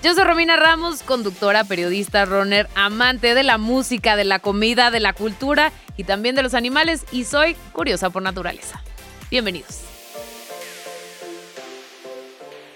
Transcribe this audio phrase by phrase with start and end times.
[0.00, 5.00] Yo soy Romina Ramos, conductora, periodista, runner, amante de la música, de la comida, de
[5.00, 8.80] la cultura y también de los animales y soy curiosa por naturaleza.
[9.28, 9.97] Bienvenidos.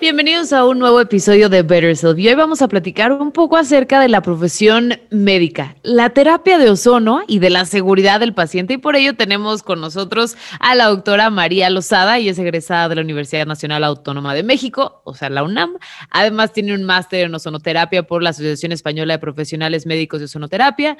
[0.02, 3.56] Bienvenidos a un nuevo episodio de Better Self y hoy vamos a platicar un poco
[3.56, 8.74] acerca de la profesión médica, la terapia de ozono y de la seguridad del paciente
[8.74, 12.96] y por ello tenemos con nosotros a la doctora María Lozada y es egresada de
[12.96, 15.78] la Universidad Nacional Autónoma de México, o sea, la UNAM.
[16.10, 20.96] Además tiene un máster en ozonoterapia por la Asociación Española de Profesionales Médicos de Ozonoterapia.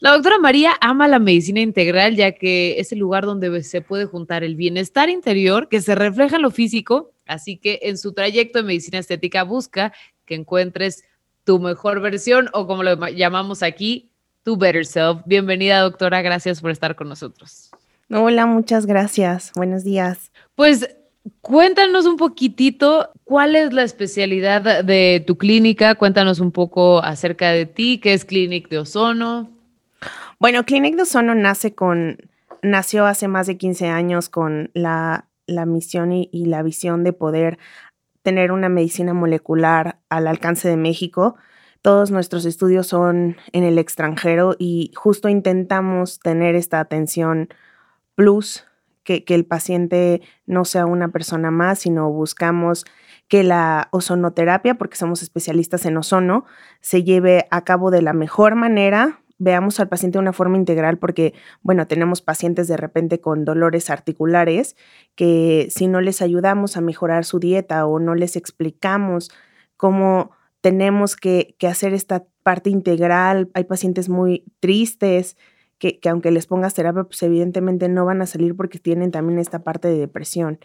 [0.00, 4.06] La doctora María ama la medicina integral ya que es el lugar donde se puede
[4.06, 8.58] juntar el bienestar interior que se refleja en lo físico Así que en su trayecto
[8.58, 9.92] de medicina estética busca
[10.26, 11.04] que encuentres
[11.44, 14.10] tu mejor versión o como lo llamamos aquí,
[14.42, 15.20] tu better self.
[15.26, 17.70] Bienvenida doctora, gracias por estar con nosotros.
[18.10, 19.52] Hola, muchas gracias.
[19.54, 20.32] Buenos días.
[20.56, 20.96] Pues
[21.40, 27.66] cuéntanos un poquitito cuál es la especialidad de tu clínica, cuéntanos un poco acerca de
[27.66, 29.59] ti, qué es Clinic de Ozono.
[30.40, 32.18] Bueno, Clinic de Ozono nace con,
[32.62, 37.58] nació hace más de 15 años con la la misión y, la visión de poder
[38.22, 41.36] tener una medicina molecular al alcance de México.
[41.82, 47.48] Todos nuestros estudios son en el extranjero y justo intentamos tener esta atención
[48.14, 48.66] plus,
[49.02, 52.84] que, que, el paciente no sea una persona más, sino buscamos
[53.28, 56.44] que la ozonoterapia, porque somos especialistas en ozono,
[56.80, 60.98] se lleve a cabo de la mejor manera veamos al paciente de una forma integral
[60.98, 64.76] porque, bueno, tenemos pacientes de repente con dolores articulares
[65.16, 69.30] que si no les ayudamos a mejorar su dieta o no les explicamos
[69.76, 75.38] cómo tenemos que, hacer esta parte integral, hay pacientes muy tristes
[75.78, 79.38] que, que aunque les pongas terapia, pues evidentemente no van a salir porque tienen también
[79.38, 80.58] esta parte de depresión.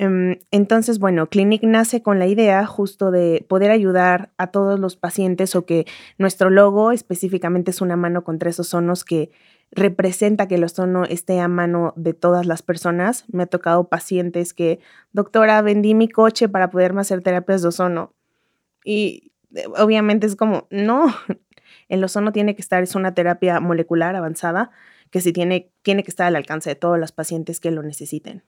[0.00, 4.96] Em, entonces, bueno, Clinic nace con la idea justo de poder ayudar a todos los
[4.96, 5.84] pacientes o que
[6.16, 9.30] nuestro logo específicamente es una mano con tres ozonos que
[9.70, 13.26] representa que el ozono esté a mano de todas las personas.
[13.30, 14.80] Me ha tocado pacientes que,
[15.12, 18.14] doctora, vendí mi coche para poderme hacer terapias de ozono.
[18.82, 21.14] Y eh, obviamente es como, no,
[21.90, 24.70] el ozono tiene que estar, es una terapia molecular avanzada
[25.10, 28.44] que sí tiene, tiene que estar al alcance de todos los pacientes que lo necesiten.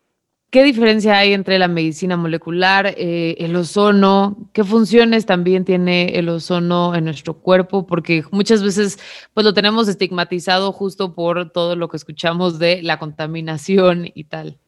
[0.52, 4.50] ¿Qué diferencia hay entre la medicina molecular, eh, el ozono?
[4.52, 7.86] ¿Qué funciones también tiene el ozono en nuestro cuerpo?
[7.86, 8.98] Porque muchas veces
[9.32, 14.58] pues lo tenemos estigmatizado justo por todo lo que escuchamos de la contaminación y tal.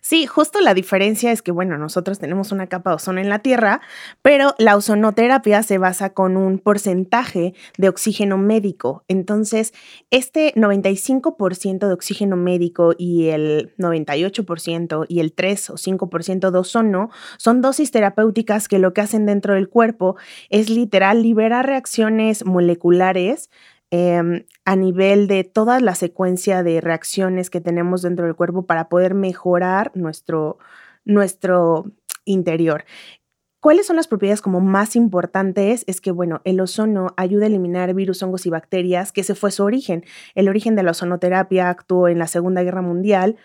[0.00, 3.40] Sí, justo la diferencia es que, bueno, nosotros tenemos una capa de ozono en la
[3.40, 3.80] Tierra,
[4.22, 9.04] pero la ozonoterapia se basa con un porcentaje de oxígeno médico.
[9.08, 9.72] Entonces,
[10.10, 17.10] este 95% de oxígeno médico y el 98% y el 3 o 5% de ozono
[17.38, 20.16] son dosis terapéuticas que lo que hacen dentro del cuerpo
[20.50, 23.50] es literal liberar reacciones moleculares
[23.98, 28.90] Em, a nivel de toda la secuencia de reacciones que tenemos dentro del cuerpo para
[28.90, 30.58] poder mejorar nuestro,
[31.06, 31.86] nuestro
[32.26, 32.84] interior.
[33.58, 35.82] ¿Cuáles son las propiedades como más importantes?
[35.86, 39.50] Es que, bueno, el ozono ayuda a eliminar virus, hongos y bacterias, que ese fue
[39.50, 40.04] su origen.
[40.34, 43.36] El origen de la ozonoterapia actuó en la Segunda Guerra Mundial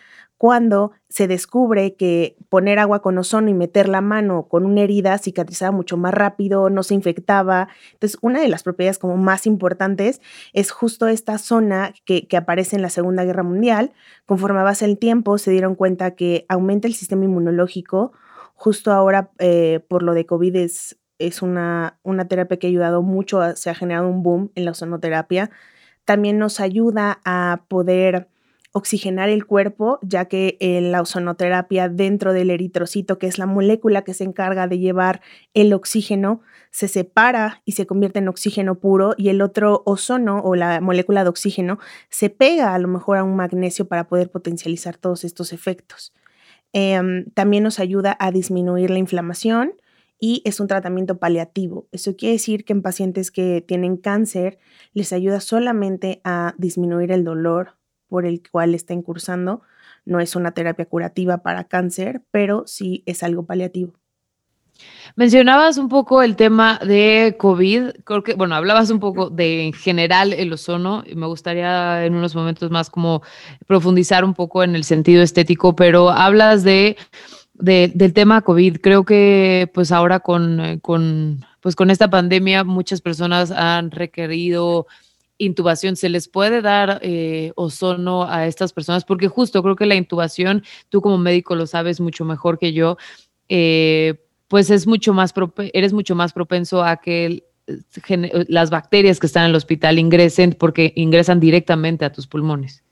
[0.42, 5.20] cuando se descubre que poner agua con ozono y meter la mano con una herida
[5.20, 7.68] cicatrizaba mucho más rápido, no se infectaba.
[7.94, 10.20] Entonces, una de las propiedades como más importantes
[10.54, 13.92] es justo esta zona que, aparece en la Segunda Guerra Mundial.
[14.26, 18.12] Conforme avanza el tiempo, se dieron cuenta que aumenta el sistema inmunológico.
[18.56, 23.04] Justo ahora, eh, por lo de COVID, es, es una, una terapia que ha ayudado
[23.04, 25.52] mucho, se ha generado un boom en la ozonoterapia.
[26.04, 28.28] También nos ayuda a poder
[28.74, 34.14] oxigenar el cuerpo, ya que la ozonoterapia dentro del eritrocito, que es la molécula que
[34.14, 35.22] se encarga de llevar
[35.54, 36.42] el oxígeno,
[36.72, 41.24] se separa y se convierte en oxígeno puro y el otro ozono o la molécula
[41.24, 41.80] de oxígeno
[42.10, 46.14] se pega a lo mejor a un magnesio para poder potencializar todos estos efectos.
[46.72, 49.74] Em, también nos ayuda a disminuir la inflamación
[50.18, 51.88] y es un tratamiento paliativo.
[51.92, 54.60] Eso quiere decir que en pacientes que tienen cáncer
[54.94, 57.81] les ayuda solamente a disminuir el dolor
[58.12, 59.62] por el cual está incursando.
[60.04, 63.94] No es una terapia curativa para cáncer, pero sí es algo paliativo.
[65.16, 69.72] Mencionabas un poco el tema de COVID, creo que, bueno, hablabas un poco de en
[69.72, 73.22] general el ozono, me gustaría en unos momentos más como
[73.66, 76.98] profundizar un poco en el sentido estético, pero hablas de,
[77.54, 78.82] del tema COVID.
[78.82, 84.88] Creo que pues ahora con, con, pues con esta pandemia muchas personas han requerido
[85.42, 89.04] intubación, ¿se les puede dar eh, ozono a estas personas?
[89.06, 92.98] Porque justo creo que la intubación, tú como médico lo sabes mucho mejor que yo,
[93.50, 95.34] eh, pues es mucho más,
[95.74, 97.44] eres mucho más propenso a que
[98.48, 102.84] las bacterias que están en el hospital ingresen porque ingresan directamente a tus pulmones.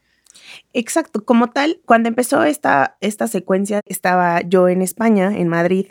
[0.72, 5.86] Exacto, como tal, cuando empezó esta, esta secuencia, estaba yo en España, en Madrid,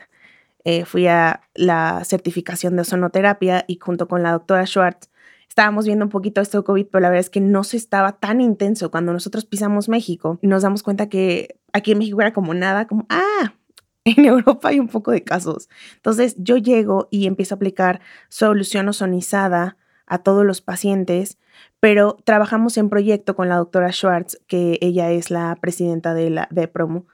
[0.65, 5.08] eh, fui a la certificación de ozonoterapia y junto con la doctora Schwartz
[5.49, 8.13] estábamos viendo un poquito esto de COVID, pero la verdad es que no se estaba
[8.13, 8.91] tan intenso.
[8.91, 13.05] Cuando nosotros pisamos México, nos damos cuenta que aquí en México era como nada, como,
[13.09, 13.53] ah,
[14.05, 15.67] en Europa hay un poco de casos.
[15.95, 17.99] Entonces yo llego y empiezo a aplicar
[18.29, 21.37] solución ozonizada a todos los pacientes,
[21.79, 26.47] pero trabajamos en proyecto con la doctora Schwartz, que ella es la presidenta de, la,
[26.51, 27.05] de Promo,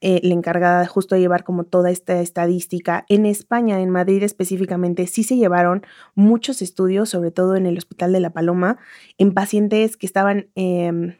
[0.00, 3.04] eh, la encargada justo de llevar como toda esta estadística.
[3.08, 5.82] En España, en Madrid específicamente, sí se llevaron
[6.14, 8.78] muchos estudios, sobre todo en el Hospital de la Paloma,
[9.18, 10.48] en pacientes que estaban...
[10.54, 11.16] Em,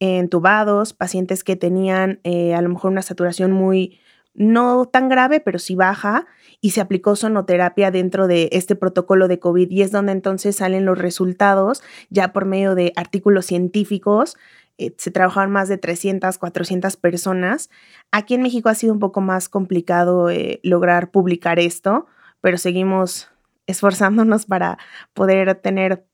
[0.00, 4.00] entubados, pacientes que tenían eh, a lo mejor una saturación muy,
[4.34, 6.26] no tan grave, pero sí baja,
[6.60, 10.84] y se aplicó sonoterapia dentro de este protocolo de COVID y es donde entonces salen
[10.84, 14.36] los resultados ya por medio de artículos científicos.
[14.80, 17.68] Eh, se trabajaron más de 300, 400 personas.
[18.12, 22.06] Aquí en México ha sido un poco más complicado eh, lograr publicar esto,
[22.40, 23.28] pero seguimos
[23.66, 24.78] esforzándonos para
[25.12, 26.06] poder tener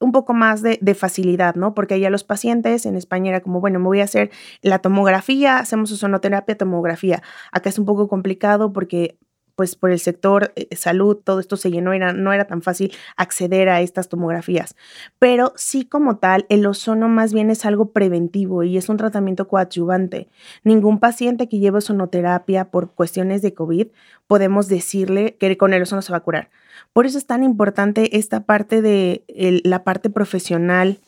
[0.00, 1.74] un poco más de, facilidad, ¿no?
[1.74, 4.30] Porque allá los pacientes en España era como, bueno, me voy a hacer
[4.60, 7.22] la tomografía, hacemos ozonoterapia, tomografía.
[7.52, 9.16] Acá es un poco complicado porque
[9.56, 12.92] pues por el sector eh, salud todo esto se llenó, era, no era tan fácil
[13.16, 14.76] acceder a estas tomografías.
[15.18, 19.48] Pero sí como tal, el ozono más bien es algo preventivo y es un tratamiento
[19.48, 20.28] coadyuvante.
[20.62, 23.88] Ningún paciente que lleve ozonoterapia por cuestiones de COVID
[24.26, 26.50] podemos decirle que con el ozono se va a curar.
[26.92, 29.24] Por eso es tan importante esta parte de
[29.64, 31.00] la parte profesional,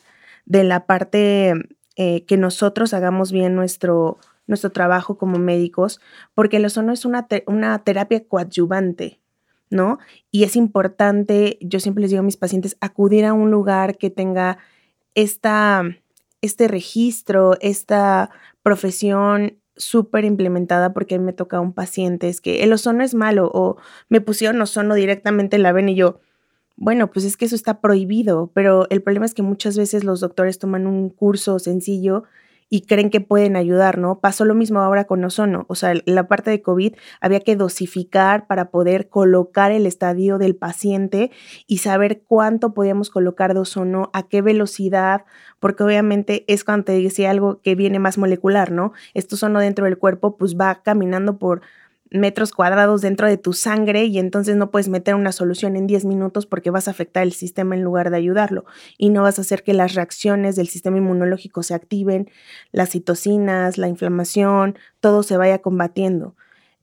[0.45, 1.53] de la parte
[1.95, 4.17] eh, que nosotros hagamos bien nuestro,
[4.49, 6.01] nuestro trabajo como médicos,
[6.33, 9.21] porque el ozono es una, una terapia coadyuvante,
[9.69, 9.99] ¿no?
[10.31, 14.09] Y es importante, yo siempre les digo a mis pacientes, acudir a un lugar que
[14.09, 14.57] tenga
[15.13, 15.83] esta,
[16.41, 18.31] este registro, esta
[18.63, 23.77] profesión súper implementada porque me toca un paciente, es que el ozono es malo o
[24.09, 26.19] me pusieron ozono directamente en la vena y yo,
[26.75, 30.21] bueno, pues es que eso está prohibido, pero el problema es que muchas veces los
[30.21, 32.23] doctores toman un curso sencillo
[32.69, 34.19] y creen que pueden ayudar, ¿no?
[34.19, 38.47] Pasó lo mismo ahora con ozono, o sea, la parte de COVID había que dosificar
[38.47, 41.31] para poder colocar el estadio del paciente
[41.67, 45.25] y saber cuánto podíamos colocar de ozono, a qué velocidad,
[45.59, 48.93] porque obviamente es cuando te decía algo que viene más molecular, ¿no?
[49.13, 51.61] Esto ozono dentro del cuerpo pues va caminando por
[52.11, 56.05] metros cuadrados dentro de tu sangre y entonces no puedes meter una solución en 10
[56.05, 58.65] minutos porque vas a afectar el sistema en lugar de ayudarlo
[58.97, 62.29] y no vas a hacer que las reacciones del sistema inmunológico se activen,
[62.71, 66.35] las citocinas, la inflamación, todo se vaya combatiendo.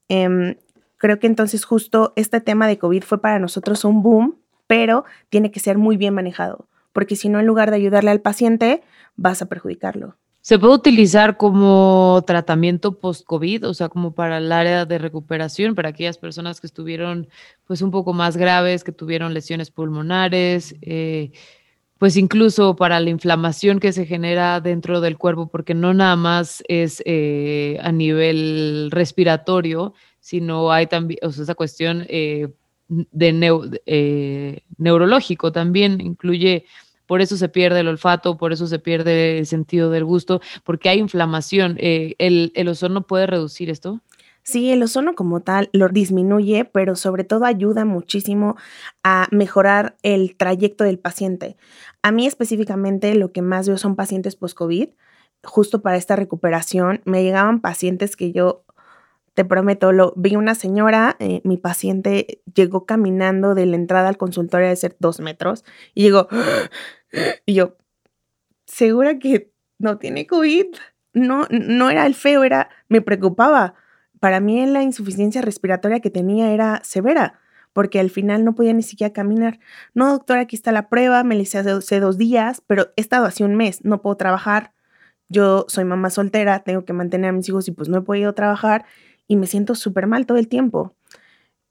[0.09, 0.57] Em,
[0.97, 5.51] creo que entonces justo este tema de COVID fue para nosotros un boom, pero tiene
[5.51, 8.83] que ser muy bien manejado, porque si no, en lugar de ayudarle al paciente,
[9.17, 10.17] vas a perjudicarlo.
[10.47, 15.89] ¿Se puede utilizar como tratamiento post-COVID, o sea, como para el área de recuperación, para
[15.89, 17.27] aquellas personas que estuvieron
[17.67, 21.33] pues un poco más graves, que tuvieron lesiones pulmonares, eh,
[21.99, 26.63] pues incluso para la inflamación que se genera dentro del cuerpo, porque no nada más
[26.69, 32.53] es eh, a nivel respiratorio, sino hay también, o sea, esa cuestión eh,
[32.89, 36.67] de neurológico también, incluye
[37.07, 40.89] por eso se pierde el olfato, por eso se pierde el sentido del gusto, porque
[40.89, 41.77] hay inflamación.
[41.79, 44.01] Eh, ¿el, ¿El ozono puede reducir esto?
[44.47, 48.55] Sí, el ozono como tal lo disminuye, pero sobre todo ayuda muchísimo
[49.03, 51.57] a mejorar el trayecto del paciente.
[52.01, 54.91] A mí específicamente lo que más veo son pacientes post-COVID.
[55.43, 58.65] Justo para esta recuperación me llegaban pacientes que yo,
[59.35, 64.17] te prometo, lo vi una señora, eh, mi paciente llegó caminando de la entrada al
[64.17, 66.29] consultorio de ser dos metros y llegó,
[67.47, 67.77] y yo,
[68.67, 70.67] ¿segura que no tiene COVID?
[71.15, 73.75] No, no era el feo, era, me preocupaba.
[74.21, 77.41] Para mí la insuficiencia respiratoria que tenía era severa,
[77.73, 79.59] porque al final no podía ni siquiera caminar.
[79.95, 83.27] No, doctora, aquí está la prueba, me la hice hace dos días, pero he estado
[83.27, 84.73] hace un mes, no puedo trabajar.
[85.29, 88.33] Yo soy mamá soltera, tengo que mantener a mis hijos y pues no he podido
[88.35, 88.85] trabajar
[89.29, 90.96] y me siento súper mal todo el tiempo.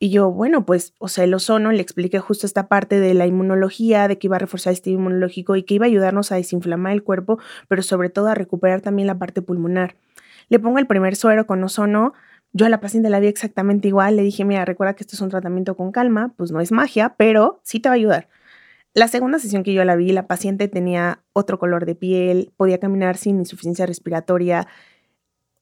[0.06, 3.26] Y yo, bueno, pues, o sea, el ozono, le expliqué justo esta parte de la
[3.26, 6.36] inmunología, de que iba a reforzar el sistema inmunológico y que iba a ayudarnos a
[6.36, 9.96] desinflamar el cuerpo, pero sobre todo a recuperar también la parte pulmonar.
[10.48, 12.14] Le pongo el primer suero con ozono,
[12.54, 15.22] yo a la paciente la vi exactamente igual, le dije, mira, recuerda que esto es
[15.22, 18.30] un tratamiento con calma, pues no es magia, pero sí te va a ayudar.
[18.94, 22.80] La segunda sesión que yo la vi, la paciente tenía otro color de piel, podía
[22.80, 24.68] caminar sin insuficiencia respiratoria.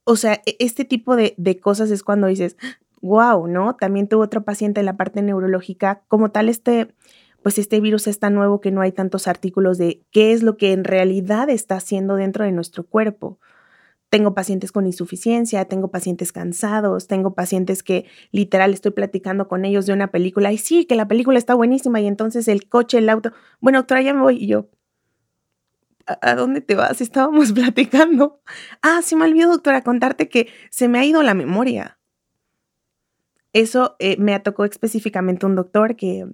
[0.03, 2.57] O sea, e, este tipo de, de cosas es cuando dices,
[3.03, 3.75] wow, ¿no?
[3.75, 6.95] También tuvo otro paciente en la parte neurológica, como tal este,
[7.43, 10.57] pues este virus es tan nuevo que no hay tantos artículos de qué es lo
[10.57, 13.39] que en realidad está haciendo dentro de nuestro cuerpo.
[14.09, 19.85] Tengo pacientes con insuficiencia, tengo pacientes cansados, tengo pacientes que literal estoy platicando con ellos
[19.85, 23.09] de una película y sí, que la película está buenísima y entonces el coche, el
[23.09, 24.69] auto, bueno, doctora, ya me voy y yo,
[26.05, 27.01] ¿a, dónde te vas?
[27.01, 28.41] Estábamos platicando.
[28.81, 31.97] Ah, sí me olvidó, doctora, contarte que se me ha ido la memoria.
[33.53, 36.27] Eso eh, me tocó específicamente un doctor que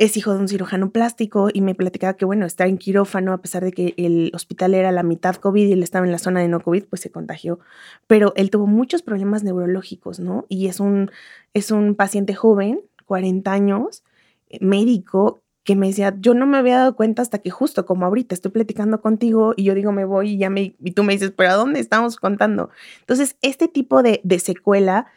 [0.00, 3.42] es hijo de un cirujano plástico y me platicaba que, bueno, está en quirófano, a
[3.42, 6.40] pesar de que el hospital era la mitad COVID y él estaba en la zona
[6.40, 7.60] de no COVID, pues se contagió.
[8.06, 10.46] Pero él tuvo muchos problemas neurológicos, ¿no?
[10.48, 11.10] Y es un,
[11.52, 14.02] es un paciente joven, 40 años,
[14.48, 18.06] eh, médico, que me decía, yo no me había dado cuenta hasta que justo como
[18.06, 21.12] ahorita estoy platicando contigo y yo digo, me voy y ya me, y tú me
[21.12, 22.70] dices, pero ¿a dónde estamos contando?
[23.00, 25.08] Entonces, este tipo de secuela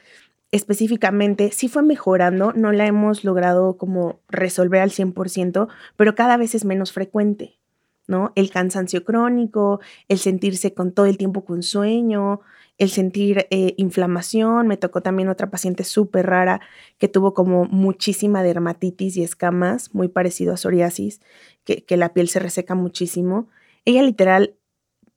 [0.54, 5.68] específicamente sí fue mejorando, no la hemos logrado como resolver al 100%,
[5.98, 7.58] pero cada vez es menos frecuente,
[8.06, 8.32] ¿no?
[8.36, 9.80] El cansancio crónico,
[10.10, 12.42] el sentirse con todo el tiempo con sueño,
[12.78, 14.68] el sentir eh, inflamación.
[14.68, 16.62] Me tocó también otra paciente súper rara
[17.00, 21.20] que tuvo como muchísima dermatitis y escamas, muy parecido a psoriasis,
[21.64, 23.50] que, que la piel se reseca muchísimo.
[23.86, 24.54] Ella literal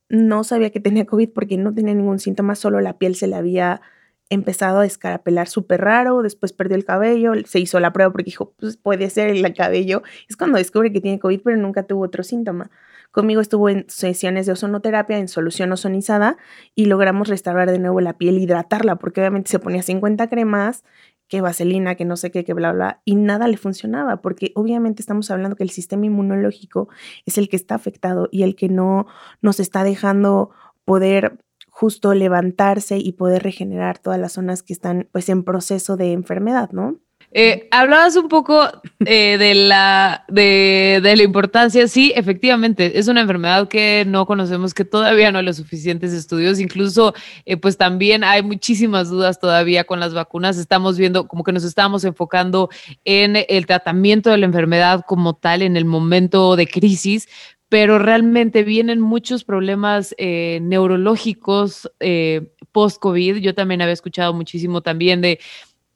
[0.08, 3.36] no sabía que tenía COVID porque no tenía ningún síntoma, solo la piel se le
[3.36, 3.82] había
[4.30, 8.52] empezado a descarapelar súper raro, después perdió el cabello, se hizo la prueba porque dijo,
[8.58, 10.02] pues puede ser el cabello.
[10.28, 12.70] Es cuando descubre que tiene COVID, pero nunca tuvo otro síntoma.
[13.12, 16.36] Conmigo estuvo en sesiones de ozonoterapia, en solución ozonizada,
[16.74, 20.84] y logramos restaurar de nuevo la piel, hidratarla, porque obviamente se ponía 50 cremas,
[21.28, 25.02] que vaselina, que no sé qué, que bla, bla, y nada le funcionaba, porque obviamente
[25.02, 26.88] estamos hablando que el sistema inmunológico
[27.24, 29.06] es el que está afectado y el que no
[29.40, 30.50] nos está dejando
[30.84, 31.38] poder
[31.76, 36.70] justo levantarse y poder regenerar todas las zonas que están pues en proceso de enfermedad,
[36.72, 37.00] ¿no?
[37.32, 38.66] Eh, hablabas un poco
[39.04, 44.86] eh, de, la, de, la importancia, sí, efectivamente, es una enfermedad que no conocemos, que
[44.86, 47.12] todavía no hay los suficientes estudios, incluso
[47.44, 51.64] eh, pues también hay muchísimas dudas todavía con las vacunas, estamos viendo como que nos
[51.64, 52.70] estamos enfocando
[53.04, 57.28] en el tratamiento de la enfermedad como tal en el momento de crisis,
[57.68, 63.36] pero realmente vienen muchos problemas eh, neurológicos eh, post-COVID.
[63.38, 65.40] Yo también había escuchado muchísimo también de,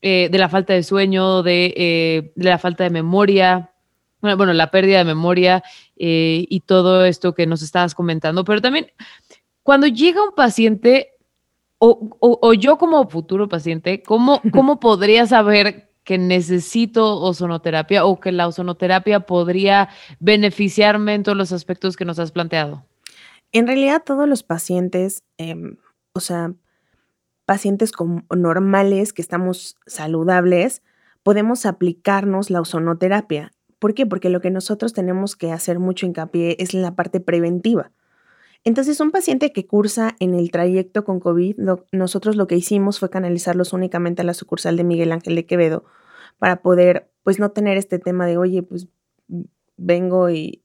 [0.03, 3.71] eh, de la falta de sueño, de, de, la falta de memoria,
[4.21, 5.63] bueno, bueno la pérdida de memoria
[5.97, 8.87] y todo esto que nos estabas comentando, pero también
[9.63, 11.11] cuando llega un paciente
[11.79, 18.19] o, o, o yo como futuro paciente, ¿cómo, cómo podría saber que necesito ozonoterapia o
[18.19, 22.85] que la ozonoterapia podría beneficiarme en todos los aspectos que nos has planteado?
[23.53, 25.77] En realidad todos los pacientes, em,
[26.13, 26.53] o sea,
[27.47, 27.93] pacientes
[28.29, 30.83] normales que estamos saludables,
[31.23, 33.53] podemos aplicarnos la ozonoterapia.
[33.79, 34.05] ¿Por qué?
[34.05, 37.93] Porque lo que nosotros tenemos que hacer mucho hincapié es en la parte preventiva.
[38.65, 41.57] Entonces, un paciente que cursa en el trayecto con COVID,
[41.93, 45.85] nosotros lo que hicimos fue canalizarlos únicamente a la sucursal de Miguel Ángel de Quevedo
[46.39, 48.89] para poder, pues, no tener este tema de, oye, pues
[49.81, 50.63] vengo y,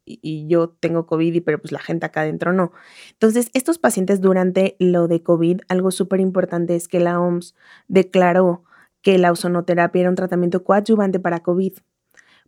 [0.48, 2.72] yo tengo COVID, pero pues la gente acá adentro no.
[3.12, 7.56] Entonces, estos pacientes durante lo de COVID, algo súper importante es que la OMS
[7.88, 8.64] declaró
[9.02, 11.74] que la ozonoterapia era un tratamiento coadyuvante para COVID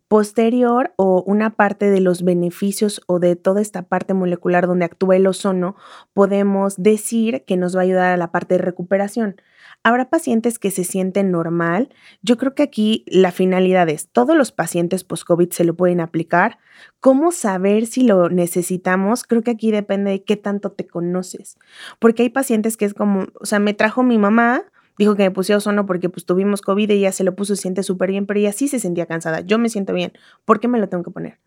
[0.08, 5.16] posterior o una parte de los beneficios o de toda esta parte molecular donde actúa
[5.16, 5.76] el ozono,
[6.14, 9.36] podemos decir que nos va a ayudar a la parte de recuperación.
[9.84, 11.90] Habrá pacientes que se sienten normal.
[12.22, 16.58] Yo creo que aquí la finalidad es, todos los pacientes post-COVID se lo pueden aplicar.
[17.00, 19.24] ¿Cómo saber si lo necesitamos?
[19.24, 21.58] Creo que aquí depende de qué tanto te conoces.
[21.98, 24.64] Porque hay pacientes que es como, o sea, me trajo mi mamá,
[24.98, 27.62] dijo que me puse ozono porque pues tuvimos COVID y ella se lo puso, se
[27.62, 29.40] siente súper bien, pero ella sí se sentía cansada.
[29.40, 30.12] Yo me siento bien.
[30.44, 31.38] ¿Por qué me lo tengo que poner?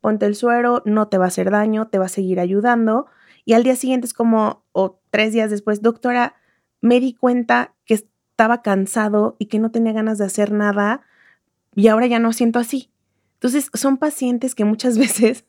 [0.00, 3.06] Ponte el suero, no te va a hacer daño, te va a seguir ayudando.
[3.44, 6.34] Y al día siguiente es como, o tres días después, doctora,
[6.80, 11.02] me di cuenta que estaba cansado y que no tenía ganas de hacer nada
[11.74, 12.90] y ahora ya no siento así.
[13.34, 15.44] Entonces, son pacientes que muchas veces,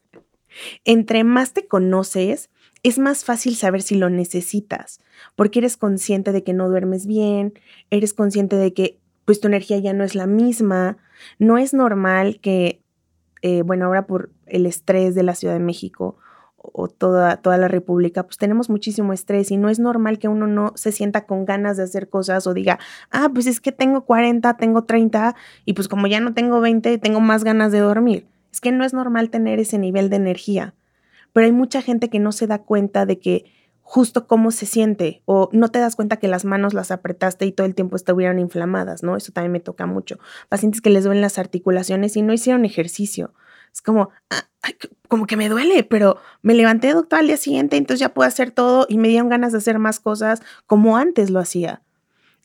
[0.85, 2.50] entre más te conoces,
[2.83, 4.99] es más fácil saber si lo necesitas,
[5.35, 7.53] porque eres consciente de que no duermes bien,
[7.89, 10.97] eres consciente de que pues tu energía ya no es la misma.
[11.39, 12.81] No es normal que,
[13.41, 16.17] eh, bueno, ahora por el estrés de la Ciudad de México
[16.57, 20.47] o toda, toda la República, pues tenemos muchísimo estrés y no es normal que uno
[20.47, 22.77] no se sienta con ganas de hacer cosas o diga,
[23.09, 25.35] ah, pues es que tengo 40, tengo 30
[25.65, 28.27] y pues como ya no tengo 20, tengo más ganas de dormir.
[28.51, 30.75] Es que no es normal tener ese nivel de energía,
[31.33, 33.45] pero hay mucha gente que no se da cuenta de que
[33.81, 37.51] justo cómo se siente o no te das cuenta que las manos las apretaste y
[37.51, 39.17] todo el tiempo estuvieron inflamadas, ¿no?
[39.17, 40.17] Eso también me toca mucho.
[40.47, 43.33] Pacientes que les duelen las articulaciones y no hicieron ejercicio.
[43.73, 44.45] Es como, ah,
[45.09, 48.51] como que me duele, pero me levanté, doctor, al día siguiente, entonces ya puedo hacer
[48.51, 51.81] todo y me dieron ganas de hacer más cosas como antes lo hacía.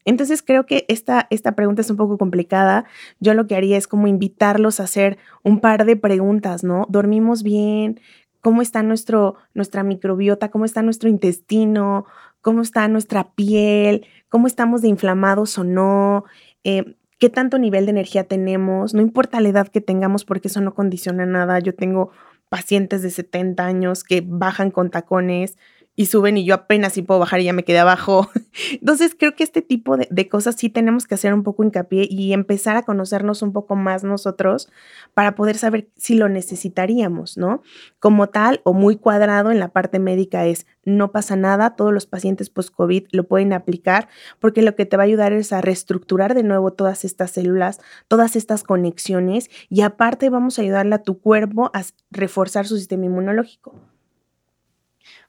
[0.05, 2.87] Entonces creo que esta, esta pregunta es un poco complicada.
[3.19, 6.87] Yo lo que haría es como invitarlos a hacer un par de preguntas, ¿no?
[6.89, 8.01] ¿Dormimos bien?
[8.47, 12.07] Cómo está nuestro, nuestra microbiota, cómo está nuestro intestino,
[12.41, 16.23] cómo está nuestra piel, cómo estamos de inflamados o no,
[16.63, 20.61] eh, qué tanto nivel de energía tenemos, no importa la edad que tengamos porque eso
[20.61, 21.59] no condiciona nada.
[21.59, 22.13] Yo tengo
[22.49, 25.59] pacientes de 70 años que bajan con tacones,
[25.97, 28.31] y suben y yo apenas si puedo bajar y ya me quedé abajo.
[28.73, 32.35] Entonces creo que este tipo de, cosas sí tenemos que hacer un poco hincapié y
[32.35, 34.69] empezar a conocernos un poco más nosotros
[35.15, 37.63] para poder saber si lo necesitaríamos, ¿no?
[37.99, 42.07] Como tal o muy cuadrado en la parte médica es no pasa nada, todos los
[42.07, 46.35] pacientes post-COVID lo pueden aplicar porque lo que te va a ayudar es a reestructurar
[46.35, 51.19] de nuevo todas estas células, todas estas conexiones y aparte vamos a ayudarle a tu
[51.19, 53.96] cuerpo a reforzar su sistema inmunológico.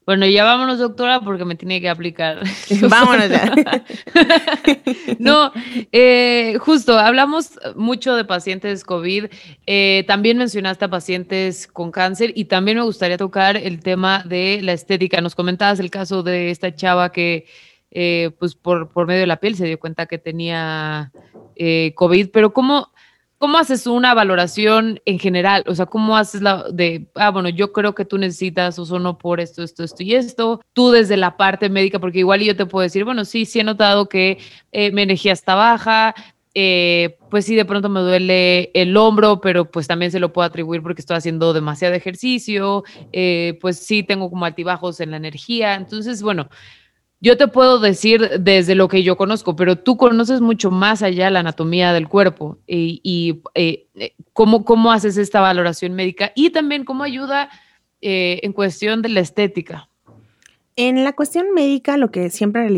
[0.07, 2.41] Bueno, ya vámonos, doctora, porque me tiene que aplicar.
[2.89, 3.51] vámonos ya.
[5.19, 5.51] no,
[5.91, 9.25] eh, justo, hablamos mucho de pacientes COVID.
[9.65, 14.61] Eh, también mencionaste a pacientes con cáncer y también me gustaría tocar el tema de
[14.63, 15.19] la estética.
[15.19, 17.45] Nos comentabas el caso de esta chava que,
[17.91, 21.11] eh, pues, por, por medio de la piel se dio cuenta que tenía
[21.95, 22.93] COVID, pero ¿cómo?
[23.39, 25.63] ¿Cómo haces una valoración en general?
[25.67, 29.39] O sea, ¿cómo haces la de, ah, bueno, yo creo que tú necesitas ozono por
[29.39, 30.61] esto, esto, esto y esto?
[30.73, 33.63] Tú desde la parte médica, porque igual yo te puedo decir, bueno, sí, sí he
[33.63, 34.39] notado que
[34.71, 36.15] eh, mi energía está baja,
[36.55, 40.47] eh, pues sí, de pronto me duele el hombro, pero pues también se lo puedo
[40.47, 45.75] atribuir porque estoy haciendo demasiado ejercicio, eh, pues sí tengo como altibajos en la energía.
[45.75, 46.49] Entonces, bueno,
[47.19, 51.29] yo te puedo decir desde lo que yo conozco, pero tú conoces mucho más allá
[51.29, 56.85] la anatomía del cuerpo y, eh, eh, cómo, cómo haces esta valoración médica y también
[56.85, 57.49] cómo ayuda
[58.01, 59.89] eh, en cuestión de la estética.
[60.79, 62.69] En la cuestión médica, lo que siempre,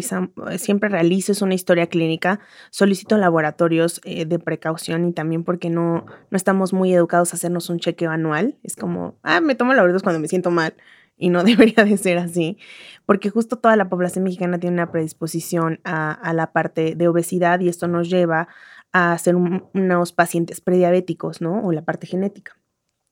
[0.57, 2.39] siempre realizo es una historia clínica.
[2.69, 7.79] Solicito laboratorios de precaución y también porque no, no estamos muy educados a hacernos un
[7.79, 8.55] chequeo anual.
[8.63, 10.75] Es como, ah, me tomo laboratorios cuando me siento mal
[11.19, 12.57] y no debería de ser así,
[13.05, 17.69] porque justo toda la población mexicana tiene una predisposición a, la parte de obesidad y
[17.69, 18.47] esto nos lleva
[18.91, 21.61] a ser unos pacientes prediabéticos, ¿no?
[21.61, 22.57] O la parte genética.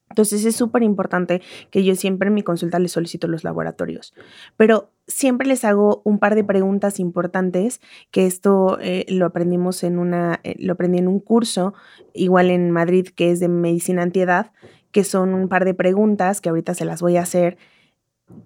[0.10, 4.14] Entonces es súper importante que yo siempre en mi consulta les solicito los laboratorios,
[4.56, 10.00] pero siempre les hago un par de preguntas importantes, que esto eh, lo aprendimos en
[10.00, 11.74] una, eh, lo aprendí en un curso,
[12.14, 14.54] igual en Madrid, que es de medicina antiedad,
[14.92, 17.58] que son un par de preguntas que ahorita se las voy a hacer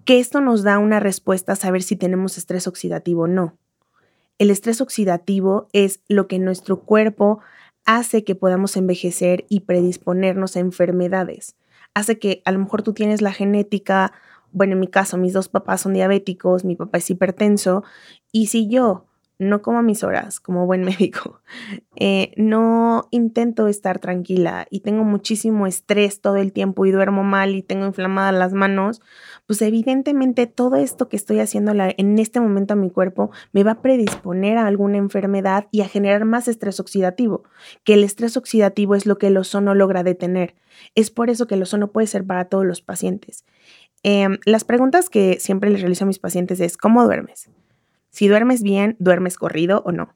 [0.04, 3.56] que esto nos da una respuesta a saber si tenemos estrés oxidativo o no.
[4.38, 7.40] El estrés oxidativo es lo que nuestro cuerpo
[7.84, 11.56] hace que podamos envejecer y predisponernos a enfermedades.
[11.94, 14.12] Hace que a lo mejor tú tienes la genética,
[14.52, 17.84] bueno, en mi caso mis dos papás son diabéticos, mi papá es hipertenso,
[18.30, 19.06] y si yo
[19.42, 21.40] no como a mis horas como buen médico,
[21.96, 27.54] eh, no intento estar tranquila y tengo muchísimo estrés todo el tiempo y duermo mal
[27.54, 29.02] y tengo inflamadas las manos,
[29.46, 33.72] pues evidentemente todo esto que estoy haciendo en este momento a mi cuerpo me va
[33.72, 37.44] a predisponer a alguna enfermedad y a generar más estrés oxidativo,
[37.84, 40.54] que el estrés oxidativo es lo que el ozono logra detener.
[40.94, 43.44] Es por eso que el ozono puede ser para todos los pacientes.
[44.02, 47.48] Em, las preguntas que siempre les realizo a mis pacientes es, ¿cómo duermes?
[48.12, 50.14] Si duermes bien, duermes corrido o no.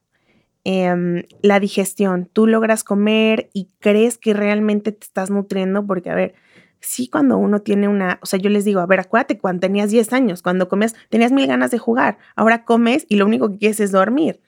[0.63, 6.15] Em, la digestión, tú logras comer y crees que realmente te estás nutriendo, porque a
[6.15, 6.35] ver,
[6.79, 9.89] sí cuando uno tiene una, o sea, yo les digo, a ver, acuérdate cuando tenías
[9.89, 13.57] 10 años, cuando comías, tenías mil ganas de jugar, ahora comes y lo único que
[13.57, 14.41] quieres es dormir.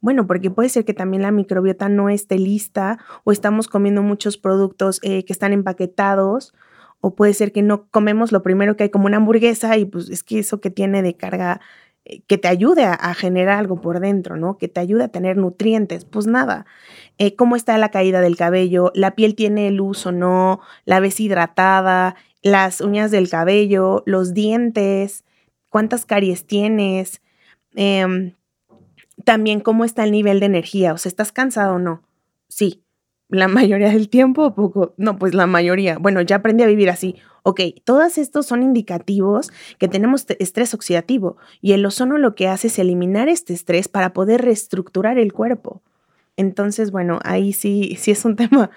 [0.00, 4.36] Bueno, porque puede ser que también la microbiota no esté lista o estamos comiendo muchos
[4.36, 6.52] productos eh, que están empaquetados
[7.00, 10.08] o puede ser que no comemos lo primero que hay como una hamburguesa y pues
[10.08, 11.60] es que eso que tiene de carga
[12.26, 14.58] que te ayude a, generar algo por dentro, ¿no?
[14.58, 16.04] Que te ayude a tener nutrientes.
[16.04, 16.66] Pues nada,
[17.18, 21.20] eh, cómo está la caída del cabello, la piel tiene luz o no, la ves
[21.20, 25.24] hidratada, las uñas del cabello, los dientes,
[25.68, 27.22] cuántas caries tienes.
[27.74, 28.34] Em,
[29.24, 32.02] También cómo está el nivel de energía, o sea, ¿estás cansado o no?
[32.48, 32.82] Sí.
[33.28, 34.94] La mayoría del tiempo o poco.
[34.96, 35.98] No, pues la mayoría.
[35.98, 37.16] Bueno, ya aprendí a vivir así.
[37.44, 42.68] Ok, todos estos son indicativos que tenemos estrés oxidativo y el ozono lo que hace
[42.68, 45.82] es eliminar este estrés para poder reestructurar el cuerpo.
[46.36, 48.70] Entonces, bueno, ahí sí, sí es un tema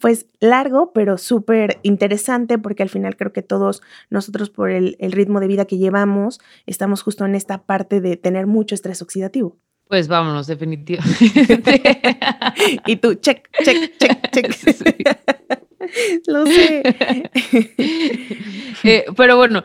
[0.00, 5.12] pues largo, pero súper interesante porque al final creo que todos nosotros por el, el,
[5.12, 9.56] ritmo de vida que llevamos estamos justo en esta parte de tener mucho estrés oxidativo.
[9.92, 11.82] Pues vámonos, definitivamente.
[12.86, 15.66] y tú, check, check, check, check.
[16.28, 16.82] Lo sé.
[18.84, 19.62] Eh, pero bueno,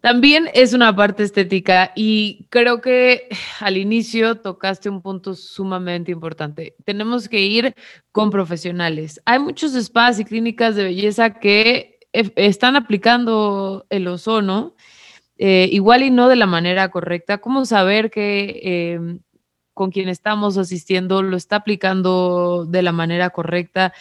[0.00, 3.28] también es una parte estética y creo que
[3.60, 6.74] al inicio tocaste un punto sumamente importante.
[6.86, 7.74] Tenemos que ir
[8.12, 9.20] con profesionales.
[9.26, 14.74] Hay muchos spas y clínicas de belleza que están aplicando el ozono,
[15.36, 17.38] eh, igual y no de la manera correcta.
[17.38, 19.20] ¿Cómo saber que em,
[19.76, 23.92] con quien estamos asistiendo lo está aplicando de la manera correcta?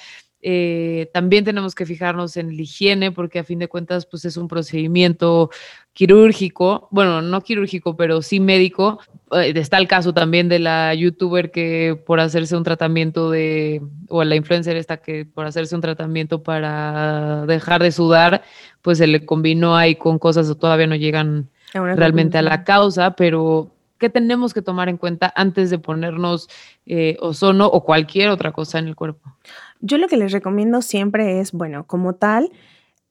[0.42, 4.38] Eh, también tenemos que fijarnos en la higiene porque a fin de cuentas pues es
[4.38, 5.50] un procedimiento
[5.92, 9.00] quirúrgico, bueno, no quirúrgico, pero sí médico.
[9.34, 14.24] Eh, está el caso también de la youtuber que por hacerse un tratamiento de, o
[14.24, 18.44] la influencer esta que por hacerse un tratamiento para dejar de sudar,
[18.82, 23.18] pues se le combinó ahí con cosas que todavía no llegan realmente a la causa,
[23.18, 26.50] pero ¿qué tenemos que tomar en cuenta antes de ponernos
[26.86, 29.36] eh, ozono o cualquier otra cosa en el cuerpo?
[29.80, 32.52] Yo lo que les recomiendo siempre es, bueno, como tal,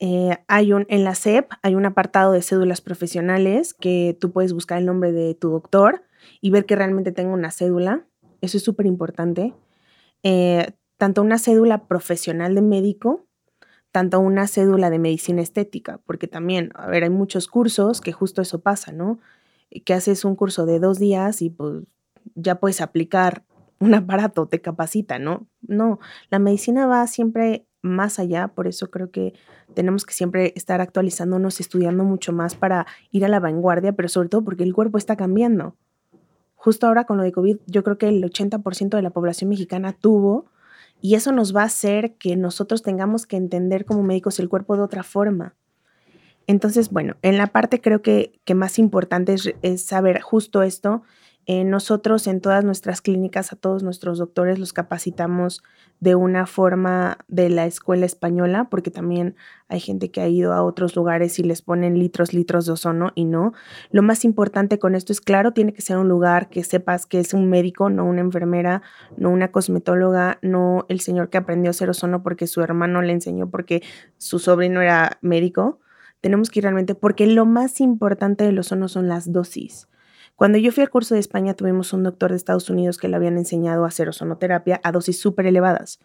[0.00, 4.52] eh, hay un, en la SEP hay un apartado de cédulas profesionales que tú puedes
[4.52, 6.02] buscar el nombre de tu doctor
[6.40, 8.04] y ver que realmente tenga una cédula.
[8.40, 9.54] Eso es súper importante.
[10.22, 13.26] Eh, tanto una cédula profesional de médico,
[13.92, 18.42] tanto una cédula de medicina estética, porque también, a ver, hay muchos cursos que justo
[18.42, 19.20] eso pasa, ¿no?
[19.84, 21.84] Que haces un curso de dos días y pues
[22.34, 23.44] ya puedes aplicar
[23.80, 25.46] un aparato te capacita, ¿no?
[25.62, 25.98] No,
[26.30, 29.34] la medicina va siempre más allá, por eso creo que
[29.74, 34.30] tenemos que siempre estar actualizándonos, estudiando mucho más para ir a la vanguardia, pero sobre
[34.30, 35.76] todo porque el cuerpo está cambiando.
[36.54, 39.92] Justo ahora con lo de COVID, yo creo que el 80% de la población mexicana
[39.92, 40.46] tuvo
[41.02, 44.74] y eso nos va a hacer que nosotros tengamos que entender como médicos el cuerpo
[44.76, 45.54] de otra forma.
[46.46, 51.02] Entonces, bueno, en la parte creo que, que más importante es, saber justo esto
[51.46, 55.62] eh, nosotros en todas nuestras clínicas a todos nuestros doctores los capacitamos
[56.00, 59.36] de una forma de la escuela española, porque también
[59.68, 63.12] hay gente que ha ido a otros lugares y les ponen litros, litros de ozono
[63.14, 63.52] y no.
[63.90, 67.20] Lo más importante con esto es, claro, tiene que ser un lugar que sepas que
[67.20, 68.80] es un médico, no una enfermera,
[69.18, 73.12] no una cosmetóloga, no el señor que aprendió a hacer ozono porque su hermano le
[73.12, 73.82] enseñó porque
[74.16, 75.78] su sobrino era médico.
[76.24, 79.88] Tenemos que ir realmente, porque lo más importante del ozono son las dosis.
[80.36, 83.16] Cuando yo fui al curso de España tuvimos un doctor de Estados Unidos que le
[83.16, 86.00] habían enseñado a hacer ozonoterapia a dosis súper elevadas.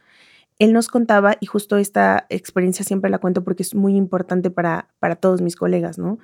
[0.57, 4.89] Él nos contaba, y justo esta experiencia siempre la cuento porque es muy importante para,
[4.99, 6.19] para todos mis colegas, ¿no?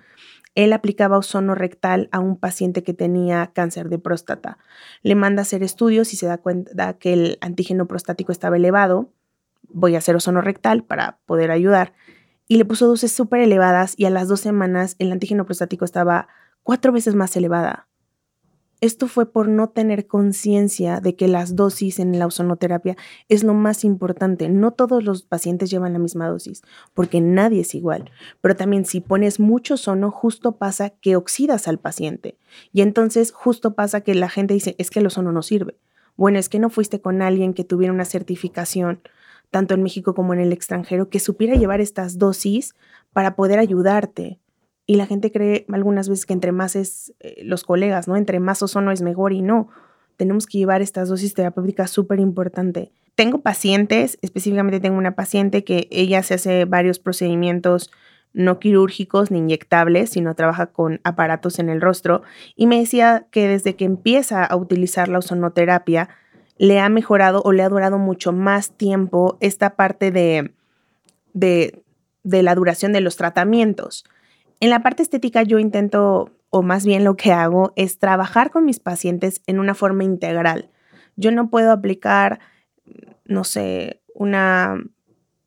[0.55, 4.57] Él aplicaba ozono rectal a un paciente que tenía cáncer de próstata.
[5.03, 9.13] Le manda a hacer estudios y se da cuenta que el antígeno prostático estaba elevado.
[9.69, 11.93] Voy a hacer ozono rectal para poder ayudar.
[12.47, 16.27] Y le puso dosis súper elevadas y a las dos semanas el antígeno prostático estaba
[16.63, 17.87] cuatro veces más elevada.
[18.81, 22.97] Esto fue por no tener conciencia de que las dosis en la ozonoterapia
[23.29, 24.49] es lo más importante.
[24.49, 26.61] No todos los pacientes llevan la misma dosis,
[26.93, 28.11] porque nadie es igual.
[28.41, 32.37] Pero también si pones mucho ozono, justo pasa que oxidas al paciente.
[32.73, 35.79] Y entonces justo pasa que la gente dice, es que el ozono no sirve.
[36.17, 39.01] Bueno, es que no fuiste con alguien que tuviera una certificación,
[39.55, 42.75] tanto en México como en el extranjero, que supiera llevar estas dosis
[43.13, 44.41] para poder ayudarte.
[44.85, 48.17] Y la gente cree algunas veces que entre más es eh, los colegas, ¿no?
[48.17, 49.69] Entre más ozono es mejor y no.
[50.17, 52.91] Tenemos que llevar estas dosis terapéuticas súper importante.
[53.15, 57.91] Tengo pacientes, específicamente tengo una paciente que ella se hace varios procedimientos
[58.33, 62.23] no quirúrgicos ni inyectables, sino trabaja con aparatos en el rostro
[62.57, 66.09] y me decía que desde que empieza a utilizar la ozonoterapia
[66.57, 70.53] le ha mejorado o le ha durado mucho más tiempo esta parte de,
[71.33, 71.83] de,
[72.23, 74.05] de la duración de los tratamientos.
[74.59, 78.65] En la parte estética yo intento, o más bien lo que hago, es trabajar con
[78.65, 80.69] mis pacientes en una forma integral.
[81.17, 82.39] Yo no puedo aplicar,
[83.25, 84.81] no sé, una,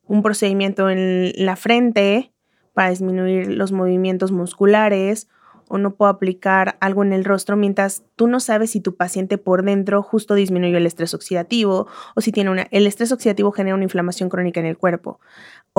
[0.06, 2.32] un procedimiento en la frente
[2.74, 5.28] para disminuir los movimientos musculares
[5.68, 9.38] o no puedo aplicar algo en el rostro mientras tú no sabes si tu paciente
[9.38, 13.74] por dentro justo disminuyó el estrés oxidativo o si tiene una, el estrés oxidativo genera
[13.74, 15.20] una inflamación crónica en el cuerpo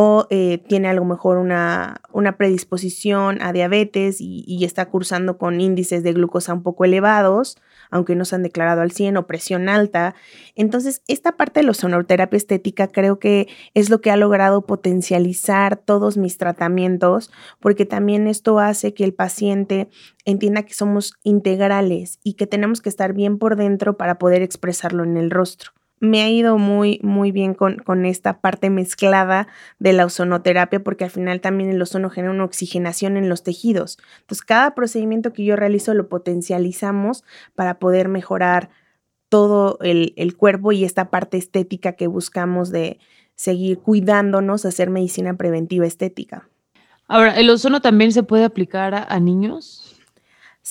[0.02, 5.38] o eh, tiene a lo mejor una, una predisposición a diabetes y, y, está cursando
[5.38, 7.58] con índices de glucosa un poco elevados,
[7.92, 10.16] aunque no se han declarado al 100 o presión alta.
[10.56, 15.76] Entonces, esta parte de la sonoterapia estética creo que es lo que ha logrado potencializar
[15.76, 19.90] todos mis tratamientos, porque también esto hace que el paciente
[20.24, 25.04] entienda que somos integrales y que tenemos que estar bien por dentro para poder expresarlo
[25.04, 29.48] en el rostro me ha ido muy, muy bien con, con, esta parte mezclada
[29.80, 33.98] de la ozonoterapia, porque al final también el ozono genera una oxigenación en los tejidos.
[34.22, 37.24] Entonces, cada procedimiento que yo realizo lo potencializamos
[37.56, 38.70] para poder mejorar
[39.30, 43.00] todo el, el cuerpo y esta parte estética que buscamos de
[43.36, 46.50] seguir cuidándonos, hacer medicina preventiva estética.
[47.08, 49.99] Ahora, ¿el ozono también se puede aplicar a, a niños?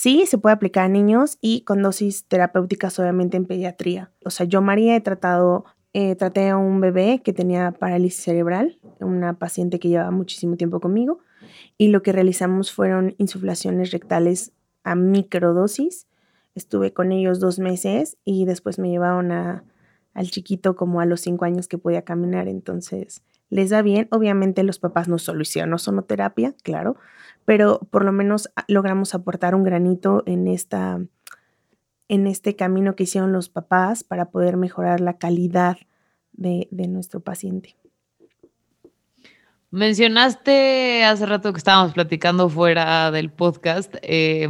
[0.00, 4.12] Sí, se puede aplicar a niños y con dosis terapéuticas obviamente en pediatría.
[4.24, 8.78] O sea, yo María he tratado, eh, traté a un bebé que tenía parálisis cerebral,
[9.00, 11.18] una paciente que llevaba muchísimo tiempo conmigo
[11.78, 14.52] y lo que realizamos fueron insuflaciones rectales
[14.84, 16.06] a microdosis.
[16.54, 19.64] Estuve con ellos dos meses y después me llevaron a,
[20.14, 22.46] al chiquito como a los cinco años que podía caminar.
[22.46, 24.08] Entonces, les da bien.
[24.10, 26.96] Obviamente los papás no solo hicieron ozonoterapia, claro,
[27.44, 31.00] pero por lo menos ah, logramos aportar un granito en esta
[32.08, 35.76] en este camino que hicieron los papás para poder mejorar la calidad
[36.32, 37.76] de, nuestro paciente.
[39.70, 44.48] Mencionaste hace rato que estábamos platicando fuera del podcast eh,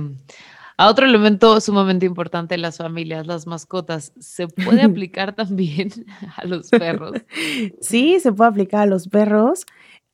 [0.79, 4.13] a otro elemento sumamente importante en las familias, las mascotas.
[4.21, 5.91] ¿Se puede aplicar también
[6.37, 7.21] a los perros?
[7.81, 9.67] Sí, se puede aplicar a los perros.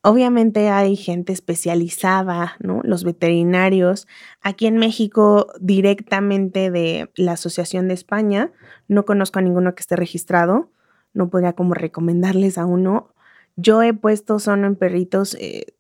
[0.02, 2.80] Obviamente hay gente especializada, ¿no?
[2.82, 4.08] Los veterinarios.
[4.40, 8.50] Aquí en México, directamente de la Asociación de España,
[8.88, 10.70] no conozco a ninguno que esté registrado.
[11.12, 13.14] No podría como recomendarles a uno.
[13.56, 15.36] Yo he puesto sono en perritos.
[15.38, 15.73] Eh,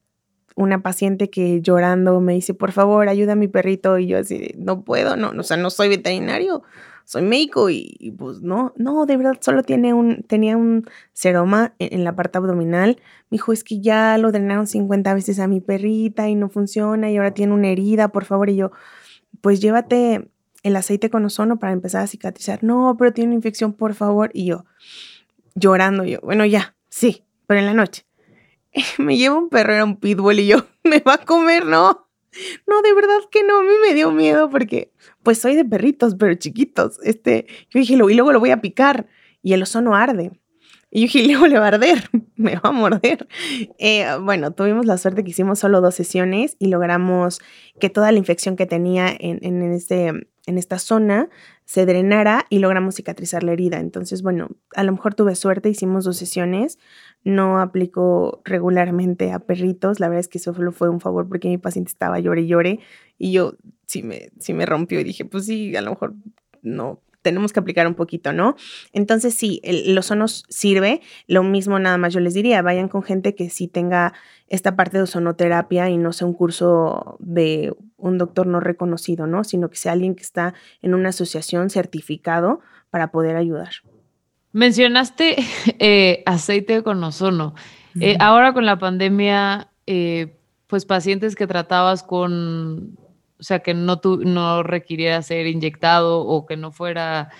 [0.54, 3.98] una paciente que llorando me dice, por favor, ayuda a mi perrito.
[3.98, 6.62] Y yo así, no puedo, no, o sea, no soy veterinario
[7.04, 12.02] soy médico y, pues no, no, de verdad solo tiene un, tenía un seroma en,
[12.02, 12.96] la parte abdominal.
[13.30, 17.10] Me dijo, es que ya lo drenaron 50 veces a mi perrita y no funciona
[17.10, 18.48] y ahora tiene una herida, por favor.
[18.48, 18.72] Y yo,
[19.42, 20.30] pues llévate
[20.62, 22.64] el aceite con ozono para empezar a cicatrizar.
[22.64, 24.30] No, pero tiene una infección, por favor.
[24.32, 24.64] Y yo,
[25.54, 28.06] llorando, yo, bueno, ya, sí, pero en la noche.
[28.98, 32.08] me lleva un perro, era un pitbull y yo, me va a comer, ¿no?
[32.66, 36.16] No, de verdad que no, a mí me dio miedo porque pues soy de perritos,
[36.16, 36.98] pero chiquitos.
[37.04, 39.06] Este, yo dije, y luego lo voy a picar
[39.42, 40.32] y el oso arde.
[40.90, 43.26] Y yo dije, luego le va a arder, me va a morder.
[43.78, 47.40] Eh, bueno, tuvimos la suerte que hicimos solo dos sesiones y logramos
[47.80, 50.06] que toda la infección que tenía en, en, este,
[50.46, 51.28] en esta zona
[51.64, 53.80] se drenara y logramos cicatrizar la herida.
[53.80, 56.78] Entonces, bueno, a lo mejor tuve suerte, hicimos dos sesiones,
[57.24, 59.98] no aplico regularmente a perritos.
[59.98, 62.46] La verdad es que eso solo fue un favor porque mi paciente estaba llore y
[62.46, 62.80] llore
[63.18, 63.54] y yo
[63.86, 66.14] sí me, sí me rompió y dije, pues sí, a lo mejor
[66.62, 68.54] no tenemos que aplicar un poquito, ¿no?
[68.92, 71.00] Entonces sí, el, los ozonos sirve.
[71.26, 74.12] Lo mismo nada más yo les diría, vayan con gente que sí tenga
[74.48, 79.42] esta parte de ozonoterapia y no sea un curso de un doctor no reconocido, ¿no?
[79.42, 82.60] Sino que sea alguien que está en una asociación certificado
[82.90, 83.70] para poder ayudar.
[84.54, 85.36] Mencionaste
[85.80, 87.54] eh, aceite con ozono.
[88.00, 90.36] Eh, ahora con la pandemia, eh,
[90.68, 92.96] pues pacientes que tratabas con,
[93.38, 97.30] o sea, que no, no requiriera ser inyectado o que no fuera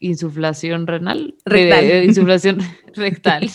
[0.00, 1.34] insuflación renal.
[1.44, 2.04] Rectal.
[2.04, 2.58] insuflación
[2.94, 3.50] rectal.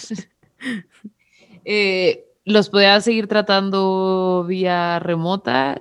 [2.45, 5.79] ¿Los podías seguir tratando vía remota?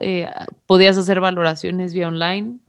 [0.67, 2.62] ¿Podías hacer valoraciones vía online?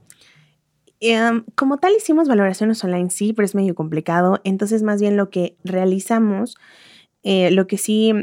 [1.06, 4.40] Em, como tal hicimos valoraciones online, sí, pero es medio complicado.
[4.46, 6.56] Entonces, más bien lo que realizamos,
[7.24, 8.14] eh, lo que sí,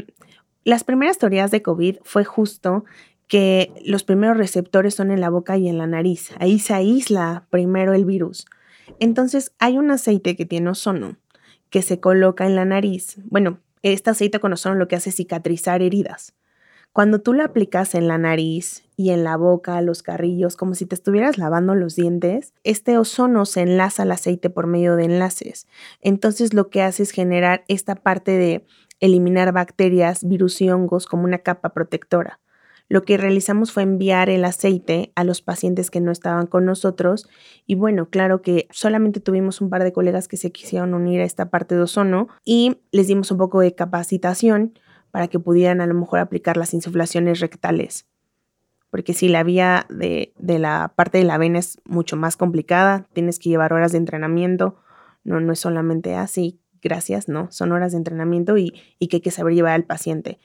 [0.63, 2.83] las primeras teorías de COVID fue justo
[3.27, 6.31] que los primeros receptores son en la boca y en la nariz.
[6.39, 8.47] Ahí se aísla primero el virus.
[8.99, 11.17] Entonces, hay un aceite que tiene ozono
[11.69, 13.17] que se coloca en la nariz.
[13.25, 16.33] Bueno, este aceite con ozono lo que hace es cicatrizar heridas.
[16.93, 20.85] Cuando tú lo aplicas en la nariz y en la boca, los carrillos, como si
[20.85, 25.67] te estuvieras lavando los dientes, este ozono se enlaza al aceite por medio de enlaces.
[26.01, 28.65] Entonces lo que hace es generar esta parte de
[28.99, 32.41] eliminar bacterias, virus y hongos como una capa protectora.
[32.89, 37.29] Lo que realizamos fue enviar el aceite a los pacientes que no estaban con nosotros
[37.65, 41.23] y bueno, claro que solamente tuvimos un par de colegas que se quisieron unir a
[41.23, 44.73] esta parte de ozono y les dimos un poco de capacitación
[45.11, 48.07] para que pudieran a lo mejor aplicar las insuflaciones rectales.
[48.89, 53.39] porque si la vía de, la parte de la vena es mucho más complicada, tienes
[53.39, 54.75] que llevar horas de entrenamiento,
[55.23, 59.31] no, no es solamente así, gracias, no, son horas de entrenamiento y, que hay que
[59.31, 60.39] saber llevar al paciente.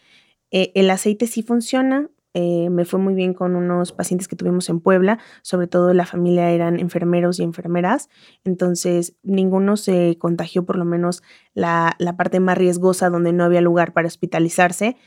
[0.53, 4.69] Eh, el aceite sí funciona, eh, me fue muy bien con unos pacientes que tuvimos
[4.69, 8.11] en Puebla, sobre todo la familia eran enfermeros y enfermeras,
[8.45, 11.23] entonces ninguno se contagió por lo menos
[11.55, 14.99] la, la parte más riesgosa donde no había lugar para hospitalizarse.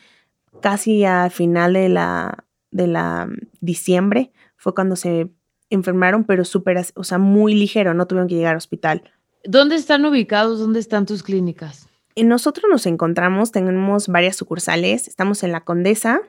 [0.60, 5.30] Casi al final de la, de la mm, diciembre fue cuando se
[5.70, 9.04] enfermaron, pero súper, o sea, muy ligero, no tuvieron que llegar al hospital.
[9.44, 10.58] ¿Dónde están ubicados?
[10.58, 11.88] ¿Dónde están tus clínicas?
[12.16, 16.22] Y nosotros nos encontramos, tenemos varias sucursales, estamos en la Condesa,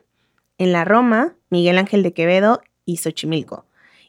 [0.61, 3.65] en la Roma, Miguel Ángel de Quevedo y Xochimilco.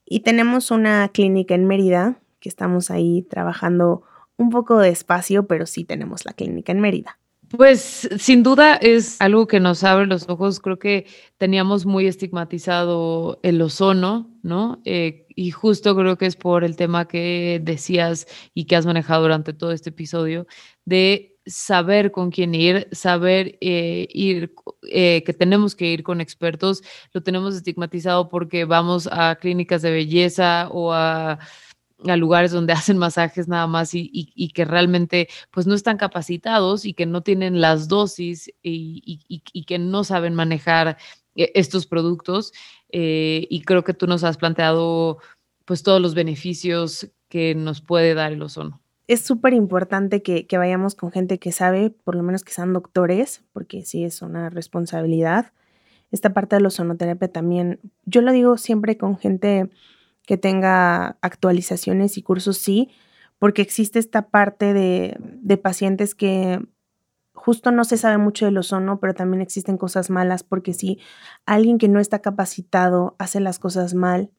[0.06, 4.04] Y tenemos una clínica en Mérida, que estamos ahí trabajando
[4.36, 7.18] un poco despacio, pero sí tenemos la clínica en Mérida.
[7.48, 10.60] Pues sin duda es algo que nos abre los ojos.
[10.60, 11.06] Creo que
[11.38, 14.82] teníamos muy estigmatizado el ozono, ¿no?
[14.84, 19.22] Eh, y justo creo que es por el tema que decías y que has manejado
[19.22, 20.48] durante todo este episodio,
[20.84, 24.54] de saber con quién ir, saber eh, ir,
[24.90, 26.84] eh, que tenemos que ir con expertos.
[27.14, 31.40] Lo tenemos estigmatizado porque vamos a clínicas de belleza o a
[32.18, 37.06] lugares donde hacen masajes nada más y, que realmente pues no están capacitados y que
[37.06, 40.98] no tienen las dosis y, que no saben manejar
[41.36, 42.54] eh, estos productos.
[42.92, 45.20] Y creo que tú nos has planteado
[45.66, 48.81] pues todos los beneficios que nos puede dar el ozono.
[49.12, 52.72] Es súper importante que, que vayamos con gente que sabe, por lo menos que sean
[52.72, 55.52] doctores, porque sí es una responsabilidad.
[56.12, 59.70] Esta parte de la ozonoterapia también, yo lo digo siempre con gente
[60.26, 62.90] que tenga actualizaciones y cursos, sí,
[63.38, 66.66] porque existe esta parte de, pacientes que
[67.34, 71.00] justo no se sabe mucho del ozono, pero también existen cosas malas, porque si
[71.46, 74.32] alguien que no está capacitado hace las cosas mal,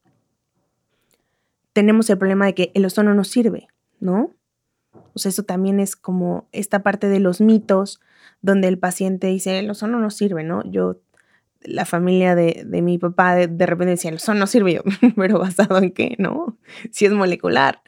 [1.73, 3.67] tenemos el problema de que el ozono no sirve,
[3.99, 4.31] ¿no?
[5.15, 8.01] Sea, eso también es como esta parte de los mitos
[8.41, 10.63] donde el paciente dice, el ozono no sirve, ¿no?
[10.69, 10.97] Yo
[11.61, 14.83] la familia de, mi papá de, repente decía, eso no sirvió,
[15.15, 16.57] pero basado en qué, ¿no?
[16.91, 17.81] Si es molecular.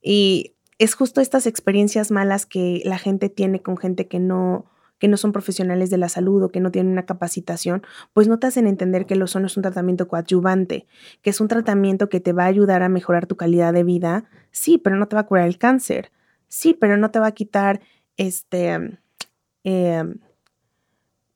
[0.00, 4.66] Y es justo estas experiencias malas que la gente tiene con gente que no,
[4.98, 8.38] que no son profesionales de la salud o que no tienen una capacitación, pues no
[8.38, 10.86] te hacen entender que el ozono es un tratamiento coadyuvante,
[11.22, 14.24] que es un tratamiento que te va a ayudar a mejorar tu calidad de vida,
[14.50, 16.12] sí, pero no te va a curar el cáncer,
[16.48, 17.80] sí, pero no te va a quitar
[18.16, 18.98] este...
[19.64, 20.04] Eh,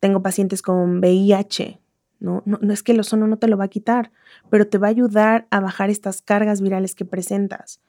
[0.00, 1.80] tengo pacientes con VIH,
[2.18, 2.42] ¿no?
[2.44, 2.72] ¿no?
[2.72, 4.10] es que el ozono no te lo va a quitar,
[4.50, 7.80] pero te va a ayudar a bajar estas cargas virales que presentas.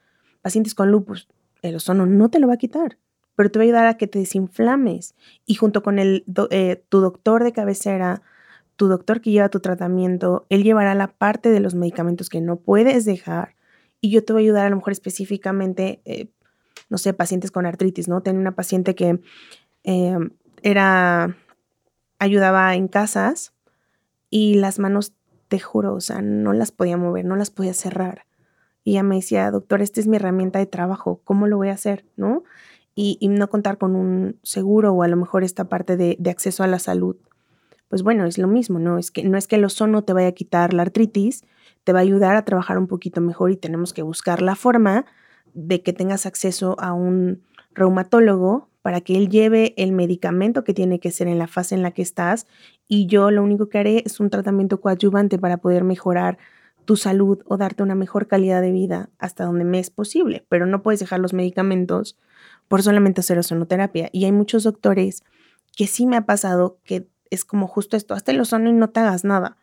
[0.41, 1.27] Pacientes con lupus,
[1.63, 2.99] el ozono no te lo va a quitar,
[3.35, 5.15] pero te va a ayudar a que te desinflames.
[5.47, 8.21] Y junto con el, eh, tu doctor de cabecera,
[8.75, 12.57] tu doctor que lleva tu tratamiento, él llevará la parte de los medicamentos que no
[12.57, 13.55] puedes dejar
[14.01, 16.27] y yo te voy a ayudar a lo mejor específicamente, eh,
[16.93, 18.21] no sé, pacientes con artritis, ¿no?
[18.21, 19.19] Tenía una paciente que
[19.83, 20.17] eh,
[20.61, 21.35] era,
[22.19, 23.51] ayudaba en casas
[24.29, 25.13] y las manos,
[25.47, 28.27] te juro, o sea, no las podía mover, no las podía cerrar.
[28.83, 31.73] Y ella me decía, doctor, esta es mi herramienta de trabajo, ¿cómo lo voy a
[31.73, 32.05] hacer?
[32.15, 32.43] ¿No?
[32.93, 36.67] Y, no contar con un seguro o a lo mejor esta parte de, acceso a
[36.67, 37.15] la salud.
[37.89, 38.99] Pues bueno, es lo mismo, ¿no?
[38.99, 41.43] Es que no es que el ozono te vaya a quitar la artritis,
[41.85, 45.07] te va a ayudar a trabajar un poquito mejor y tenemos que buscar la forma
[45.53, 50.99] de que tengas acceso a un reumatólogo para que él lleve el medicamento que tiene
[50.99, 52.47] que ser en la fase en la que estás
[52.87, 56.37] y yo lo único que haré es un tratamiento coadyuvante para poder mejorar
[56.85, 60.65] tu salud o darte una mejor calidad de vida hasta donde me es posible, pero
[60.65, 62.17] no puedes dejar los medicamentos
[62.67, 64.09] por solamente hacer ozonoterapia.
[64.11, 65.23] Y hay muchos doctores
[65.75, 68.89] que sí me ha pasado que es como justo esto, hasta el ozono y no
[68.89, 69.57] te hagas nada.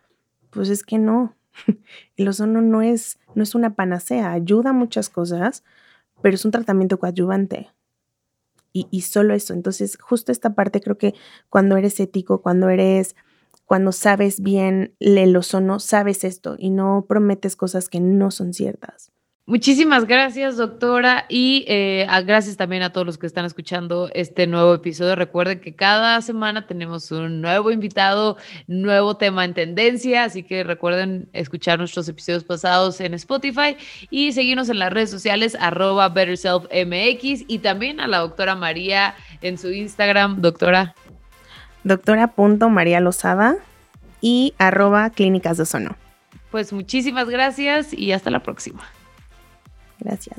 [0.51, 1.37] Pues es que no,
[2.17, 5.63] el ozono no es, no es una panacea, ayuda a muchas cosas,
[6.23, 7.71] pero es un tratamiento coadyuvante
[8.73, 9.53] y, solo eso.
[9.53, 11.15] Entonces, justo esta parte creo que
[11.49, 13.17] cuando eres ético, cuando eres,
[13.65, 19.11] cuando sabes bien el ozono, sabes esto y no prometes cosas que no son ciertas.
[19.47, 24.73] Muchísimas gracias, doctora, y eh, gracias también a todos los que están escuchando este nuevo
[24.75, 25.17] episodio.
[25.17, 28.37] Recuerden que cada semana tenemos un nuevo invitado,
[28.69, 33.77] nuevo tema en tendencia, así que recuerden escuchar nuestros episodios pasados en Spotify
[34.09, 39.59] y seguirnos en las redes sociales arroba BetterSelfMX y también a la doctora María en
[39.59, 40.95] su Instagram, doctora.
[41.83, 42.33] Doctora
[42.69, 43.57] María Lozada
[44.21, 45.97] y arroba clínicas de ozono.
[46.53, 48.85] Pues muchísimas gracias y hasta la próxima.
[50.01, 50.39] Gracias.